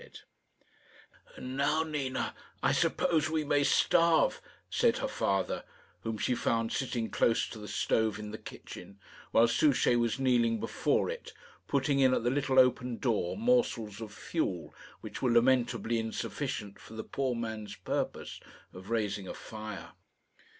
[1.35, 5.63] "And now, Nina, I suppose we may starve," said her father,
[5.99, 8.97] whom she found sitting close to the stove in the kitchen,
[9.29, 11.33] while Souchey was kneeling before it,
[11.67, 16.95] putting in at the little open door morsels of fuel which were lamentably insufficient for
[16.95, 18.39] the poor man's purpose
[18.73, 19.91] of raising a fire.